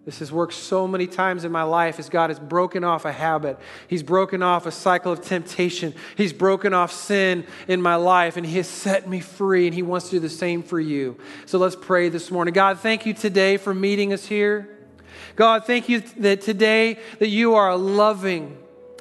[0.10, 3.12] This has worked so many times in my life as God has broken off a
[3.12, 3.60] habit.
[3.88, 5.94] He's broken off a cycle of temptation.
[6.18, 9.84] He's broken off sin in my life and He has set me free and He
[9.84, 11.20] wants to do the same for you.
[11.46, 12.56] So let's pray this morning.
[12.56, 14.68] God, thank you today for meeting us here.
[15.36, 18.58] God, thank you that today that you are a loving,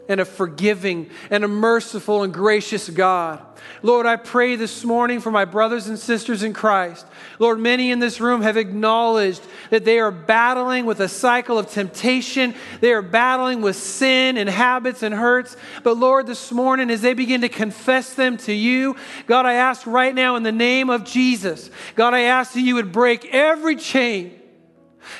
[0.09, 3.41] and a forgiving and a merciful and gracious God.
[3.83, 7.07] Lord, I pray this morning for my brothers and sisters in Christ.
[7.39, 11.71] Lord, many in this room have acknowledged that they are battling with a cycle of
[11.71, 12.55] temptation.
[12.81, 15.57] They are battling with sin and habits and hurts.
[15.83, 18.97] But Lord, this morning, as they begin to confess them to you,
[19.27, 22.77] God, I ask right now in the name of Jesus, God, I ask that you
[22.77, 24.33] would break every chain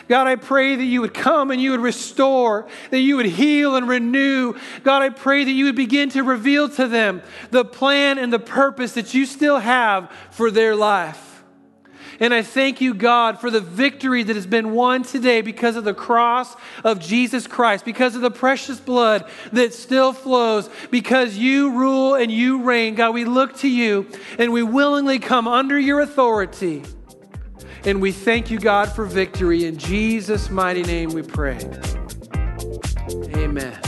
[0.09, 3.77] God, I pray that you would come and you would restore, that you would heal
[3.77, 4.55] and renew.
[4.83, 8.39] God, I pray that you would begin to reveal to them the plan and the
[8.39, 11.25] purpose that you still have for their life.
[12.21, 15.85] And I thank you, God, for the victory that has been won today because of
[15.85, 21.71] the cross of Jesus Christ, because of the precious blood that still flows, because you
[21.71, 22.97] rule and you reign.
[22.97, 24.09] God, we look to you
[24.39, 26.83] and we willingly come under your authority.
[27.85, 29.65] And we thank you, God, for victory.
[29.65, 31.59] In Jesus' mighty name we pray.
[33.35, 33.88] Amen.